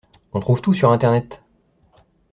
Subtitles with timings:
[0.33, 1.43] On trouve tout sur internet!